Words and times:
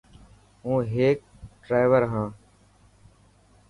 هون 0.63 0.79
هيڪ 0.95 1.17
ڊرائور 1.63 2.03
هان. 2.11 2.29